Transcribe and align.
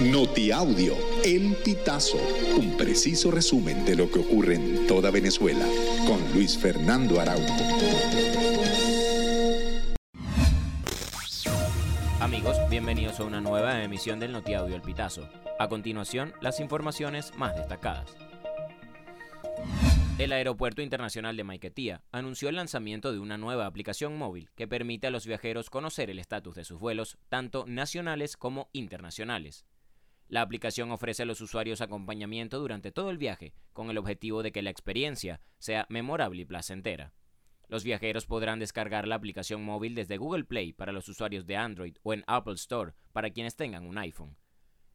Notiaudio, 0.00 0.96
El 1.24 1.54
Pitazo, 1.64 2.18
un 2.56 2.76
preciso 2.76 3.30
resumen 3.30 3.84
de 3.84 3.94
lo 3.94 4.10
que 4.10 4.18
ocurre 4.18 4.56
en 4.56 4.88
toda 4.88 5.12
Venezuela, 5.12 5.64
con 6.04 6.20
Luis 6.34 6.58
Fernando 6.58 7.20
Araújo. 7.20 7.54
Amigos, 12.18 12.56
bienvenidos 12.68 13.20
a 13.20 13.24
una 13.24 13.40
nueva 13.40 13.84
emisión 13.84 14.18
del 14.18 14.32
Notiaudio 14.32 14.74
El 14.74 14.82
Pitazo. 14.82 15.28
A 15.60 15.68
continuación, 15.68 16.34
las 16.40 16.58
informaciones 16.58 17.32
más 17.36 17.54
destacadas. 17.54 18.16
El 20.18 20.32
Aeropuerto 20.32 20.82
Internacional 20.82 21.36
de 21.36 21.44
Maiquetía 21.44 22.02
anunció 22.10 22.48
el 22.48 22.56
lanzamiento 22.56 23.12
de 23.12 23.20
una 23.20 23.38
nueva 23.38 23.66
aplicación 23.66 24.18
móvil 24.18 24.50
que 24.56 24.66
permite 24.66 25.06
a 25.06 25.10
los 25.10 25.26
viajeros 25.26 25.70
conocer 25.70 26.10
el 26.10 26.18
estatus 26.18 26.56
de 26.56 26.64
sus 26.64 26.80
vuelos, 26.80 27.16
tanto 27.28 27.64
nacionales 27.66 28.36
como 28.36 28.68
internacionales. 28.72 29.64
La 30.28 30.40
aplicación 30.40 30.90
ofrece 30.90 31.22
a 31.22 31.26
los 31.26 31.40
usuarios 31.40 31.80
acompañamiento 31.80 32.58
durante 32.58 32.92
todo 32.92 33.10
el 33.10 33.18
viaje, 33.18 33.54
con 33.72 33.90
el 33.90 33.98
objetivo 33.98 34.42
de 34.42 34.52
que 34.52 34.62
la 34.62 34.70
experiencia 34.70 35.40
sea 35.58 35.86
memorable 35.88 36.42
y 36.42 36.44
placentera. 36.44 37.12
Los 37.68 37.84
viajeros 37.84 38.26
podrán 38.26 38.58
descargar 38.58 39.06
la 39.06 39.14
aplicación 39.14 39.64
móvil 39.64 39.94
desde 39.94 40.16
Google 40.16 40.44
Play 40.44 40.72
para 40.72 40.92
los 40.92 41.08
usuarios 41.08 41.46
de 41.46 41.56
Android 41.56 41.96
o 42.02 42.12
en 42.12 42.24
Apple 42.26 42.54
Store 42.54 42.92
para 43.12 43.30
quienes 43.30 43.56
tengan 43.56 43.86
un 43.86 43.98
iPhone. 43.98 44.36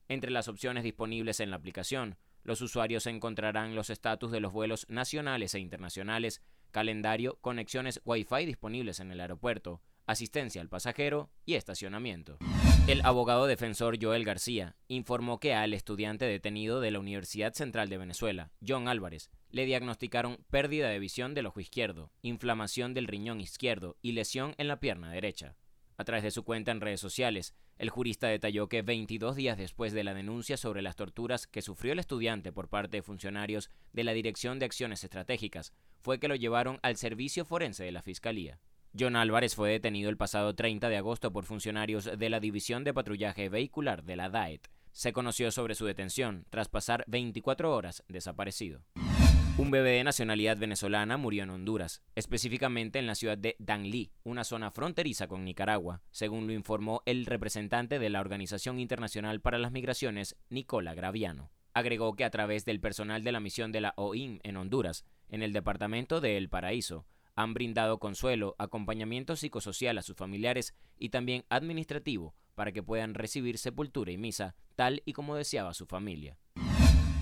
Entre 0.08 0.32
las 0.32 0.48
opciones 0.48 0.84
disponibles 0.84 1.40
en 1.40 1.52
la 1.52 1.58
aplicación 1.58 2.18
los 2.44 2.62
usuarios 2.62 3.06
encontrarán 3.06 3.76
los 3.76 3.90
estatus 3.90 4.32
de 4.32 4.40
los 4.40 4.54
vuelos 4.54 4.86
nacionales 4.90 5.54
e 5.54 5.60
internacionales, 5.60 6.42
calendario, 6.72 7.38
conexiones 7.42 8.02
Wi-Fi 8.06 8.46
disponibles 8.46 9.00
en 9.00 9.12
el 9.12 9.20
aeropuerto, 9.20 9.82
asistencia 10.10 10.60
al 10.60 10.70
pasajero 10.70 11.30
y 11.46 11.54
estacionamiento. 11.54 12.40
El 12.88 13.06
abogado 13.06 13.46
defensor 13.46 14.00
Joel 14.02 14.26
García 14.26 14.76
informó 14.88 15.40
que 15.40 15.54
al 15.54 15.72
estudiante 15.76 16.26
detenido 16.26 16.82
de 16.82 16.90
la 16.90 17.00
Universidad 17.00 17.54
Central 17.54 17.90
de 17.90 18.00
Venezuela, 18.00 18.52
John 18.68 18.88
Álvarez, 18.88 19.30
le 19.52 19.66
diagnosticaron 19.66 20.44
pérdida 20.50 20.90
de 20.90 20.98
visión 20.98 21.36
del 21.36 21.46
ojo 21.46 21.60
izquierdo, 21.60 22.12
inflamación 22.24 22.96
del 22.96 23.06
riñón 23.06 23.40
izquierdo 23.40 23.98
y 24.02 24.14
lesión 24.14 24.56
en 24.58 24.68
la 24.68 24.80
pierna 24.80 25.12
derecha. 25.12 25.56
A 25.98 26.06
través 26.06 26.24
de 26.24 26.32
su 26.32 26.44
cuenta 26.44 26.72
en 26.72 26.82
redes 26.82 27.02
sociales, 27.02 27.54
el 27.78 27.92
jurista 27.92 28.28
detalló 28.28 28.68
que 28.68 28.82
22 28.82 29.36
días 29.36 29.60
después 29.60 29.94
de 29.94 30.04
la 30.04 30.16
denuncia 30.16 30.58
sobre 30.58 30.82
las 30.82 30.96
torturas 30.96 31.46
que 31.46 31.62
sufrió 31.62 31.94
el 31.94 32.00
estudiante 32.00 32.52
por 32.52 32.68
parte 32.68 32.98
de 32.98 33.04
funcionarios 33.04 33.70
de 33.94 34.04
la 34.04 34.14
Dirección 34.14 34.58
de 34.58 34.66
Acciones 34.66 35.04
Estratégicas, 35.04 35.72
fue 36.02 36.20
que 36.20 36.28
lo 36.28 36.36
llevaron 36.36 36.80
al 36.82 36.98
servicio 36.98 37.46
forense 37.46 37.84
de 37.84 37.92
la 37.92 38.02
Fiscalía. 38.02 38.60
John 38.98 39.16
Álvarez 39.16 39.56
fue 39.56 39.70
detenido 39.70 40.10
el 40.10 40.18
pasado 40.18 40.56
30 40.56 40.90
de 40.90 40.98
agosto 40.98 41.32
por 41.32 41.46
funcionarios 41.46 42.10
de 42.18 42.30
la 42.30 42.40
División 42.40 42.84
de 42.84 42.94
Patrullaje 42.94 43.48
Vehicular 43.48 44.04
de 44.04 44.16
la 44.16 44.30
DAET. 44.30 44.68
Se 44.92 45.14
conoció 45.14 45.52
sobre 45.52 45.76
su 45.76 45.86
detención 45.86 46.46
tras 46.50 46.70
pasar 46.70 47.04
24 47.08 47.74
horas 47.74 48.04
desaparecido. 48.08 48.82
Un 49.58 49.72
bebé 49.72 49.92
de 49.92 50.04
nacionalidad 50.04 50.58
venezolana 50.58 51.18
murió 51.18 51.44
en 51.44 51.52
Honduras, 51.52 52.02
específicamente 52.16 52.98
en 52.98 53.06
la 53.06 53.16
ciudad 53.16 53.38
de 53.38 53.56
Danlí, 53.60 54.12
una 54.24 54.44
zona 54.44 54.72
fronteriza 54.72 55.28
con 55.28 55.44
Nicaragua, 55.44 56.02
según 56.12 56.48
lo 56.48 56.54
informó 56.54 57.04
el 57.06 57.26
representante 57.26 58.00
de 58.00 58.10
la 58.10 58.22
Organización 58.22 58.80
Internacional 58.80 59.42
para 59.42 59.60
las 59.60 59.72
Migraciones, 59.72 60.36
Nicola 60.50 60.96
Graviano. 60.96 61.52
Agregó 61.74 62.16
que 62.16 62.24
a 62.24 62.30
través 62.32 62.66
del 62.66 62.80
personal 62.80 63.24
de 63.24 63.34
la 63.34 63.40
misión 63.40 63.72
de 63.72 63.82
la 63.82 63.94
OIM 63.98 64.40
en 64.44 64.58
Honduras, 64.58 65.06
en 65.28 65.44
el 65.44 65.54
departamento 65.54 66.22
de 66.22 66.38
El 66.38 66.50
Paraíso, 66.50 67.06
han 67.40 67.54
brindado 67.54 68.00
consuelo, 68.00 68.56
acompañamiento 68.58 69.38
psicosocial 69.38 69.98
a 69.98 70.02
sus 70.02 70.18
familiares 70.18 70.76
y 70.98 71.08
también 71.08 71.46
administrativo 71.48 72.36
para 72.54 72.74
que 72.74 72.84
puedan 72.84 73.14
recibir 73.14 73.58
sepultura 73.58 74.12
y 74.12 74.18
misa 74.18 74.58
tal 74.76 75.02
y 75.06 75.14
como 75.14 75.38
deseaba 75.38 75.74
su 75.74 75.86
familia. 75.86 76.38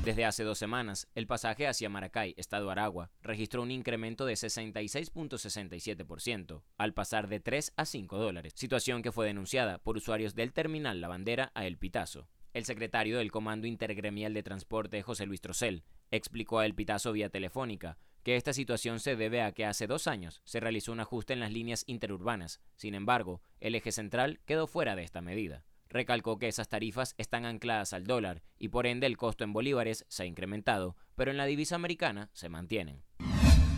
Desde 0.04 0.26
hace 0.26 0.44
dos 0.44 0.58
semanas, 0.58 1.08
el 1.14 1.28
pasaje 1.28 1.68
hacia 1.68 1.90
Maracay, 1.90 2.34
Estado 2.36 2.72
Aragua, 2.72 3.12
registró 3.22 3.62
un 3.62 3.70
incremento 3.70 4.26
de 4.26 4.34
66.67%, 4.34 6.64
al 6.78 6.96
pasar 6.96 7.28
de 7.28 7.40
3 7.40 7.74
a 7.76 7.86
5 7.86 8.18
dólares, 8.18 8.54
situación 8.56 9.04
que 9.04 9.12
fue 9.12 9.28
denunciada 9.28 9.78
por 9.78 9.98
usuarios 9.98 10.34
del 10.34 10.52
terminal 10.52 11.00
La 11.00 11.10
Bandera 11.10 11.52
a 11.54 11.68
El 11.68 11.78
Pitazo. 11.78 12.28
El 12.58 12.66
secretario 12.66 13.20
del 13.20 13.30
Comando 13.30 13.68
Intergremial 13.68 14.34
de 14.34 14.42
Transporte, 14.42 15.04
José 15.04 15.28
Luis 15.28 15.42
Trocel, 15.42 15.84
explicó 16.10 16.58
a 16.58 16.66
El 16.66 16.74
Pitazo 16.74 17.12
vía 17.12 17.30
telefónica 17.30 18.00
que 18.24 18.36
esta 18.36 18.52
situación 18.52 19.00
se 19.00 19.16
debe 19.16 19.44
a 19.44 19.52
que 19.52 19.64
hace 19.64 19.86
dos 19.86 20.08
años 20.08 20.42
se 20.44 20.60
realizó 20.60 20.92
un 20.92 21.00
ajuste 21.00 21.34
en 21.34 21.40
las 21.40 21.52
líneas 21.52 21.84
interurbanas. 21.86 22.60
Sin 22.76 22.96
embargo, 22.96 23.44
el 23.60 23.76
eje 23.76 23.92
central 23.92 24.40
quedó 24.48 24.66
fuera 24.66 24.96
de 24.96 25.04
esta 25.04 25.22
medida. 25.22 25.66
Recalcó 25.88 26.40
que 26.40 26.48
esas 26.48 26.68
tarifas 26.68 27.14
están 27.20 27.46
ancladas 27.46 27.94
al 27.94 28.08
dólar 28.08 28.42
y 28.58 28.70
por 28.70 28.88
ende 28.88 29.06
el 29.06 29.18
costo 29.18 29.44
en 29.44 29.54
bolívares 29.54 30.08
se 30.08 30.24
ha 30.24 30.26
incrementado, 30.26 30.96
pero 31.14 31.30
en 31.30 31.38
la 31.38 31.46
divisa 31.46 31.76
americana 31.76 32.32
se 32.34 32.50
mantienen. 32.50 33.04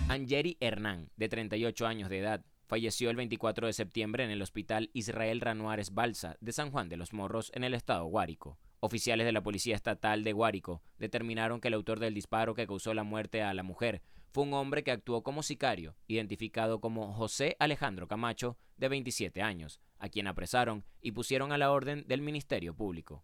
Angeri 0.07 0.55
Hernán, 0.61 1.09
de 1.17 1.27
38 1.27 1.85
años 1.85 2.09
de 2.09 2.19
edad, 2.19 2.45
falleció 2.65 3.09
el 3.09 3.17
24 3.17 3.67
de 3.67 3.73
septiembre 3.73 4.23
en 4.23 4.31
el 4.31 4.41
Hospital 4.41 4.89
Israel 4.93 5.41
Ranuares 5.41 5.93
Balsa 5.93 6.37
de 6.39 6.53
San 6.53 6.71
Juan 6.71 6.87
de 6.87 6.95
los 6.95 7.11
Morros 7.11 7.51
en 7.53 7.65
el 7.65 7.73
estado 7.73 8.05
Guárico. 8.05 8.57
Oficiales 8.81 9.25
de 9.25 9.33
la 9.33 9.43
Policía 9.43 9.75
Estatal 9.75 10.23
de 10.23 10.31
Guárico 10.31 10.81
determinaron 10.97 11.59
que 11.59 11.67
el 11.67 11.73
autor 11.73 11.99
del 11.99 12.13
disparo 12.13 12.53
que 12.53 12.65
causó 12.65 12.93
la 12.93 13.03
muerte 13.03 13.43
a 13.43 13.53
la 13.53 13.63
mujer 13.63 14.01
fue 14.31 14.43
un 14.43 14.53
hombre 14.53 14.83
que 14.83 14.91
actuó 14.91 15.21
como 15.23 15.43
sicario, 15.43 15.95
identificado 16.07 16.79
como 16.79 17.13
José 17.13 17.57
Alejandro 17.59 18.07
Camacho, 18.07 18.57
de 18.77 18.87
27 18.87 19.41
años, 19.41 19.81
a 19.97 20.07
quien 20.07 20.27
apresaron 20.27 20.85
y 21.01 21.11
pusieron 21.11 21.51
a 21.51 21.57
la 21.57 21.71
orden 21.71 22.05
del 22.07 22.21
Ministerio 22.21 22.73
Público. 22.73 23.23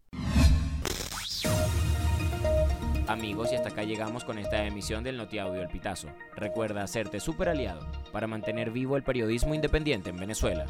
Amigos, 3.07 3.51
y 3.51 3.55
hasta 3.55 3.69
acá 3.69 3.83
llegamos 3.83 4.25
con 4.25 4.39
esta 4.39 4.65
emisión 4.65 5.03
del 5.03 5.15
Notiaudio 5.15 5.61
El 5.61 5.69
Pitazo. 5.69 6.09
Recuerda 6.35 6.83
hacerte 6.83 7.19
super 7.19 7.49
aliado 7.49 7.87
para 8.11 8.25
mantener 8.25 8.71
vivo 8.71 8.97
el 8.97 9.03
periodismo 9.03 9.53
independiente 9.53 10.09
en 10.09 10.17
Venezuela. 10.17 10.65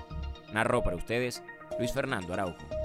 Narró 0.53 0.83
para 0.83 0.97
ustedes 0.97 1.41
Luis 1.79 1.93
Fernando 1.93 2.33
Araujo. 2.33 2.84